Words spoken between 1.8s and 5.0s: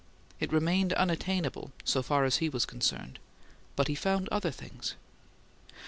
so far as he was concerned; but he found other things.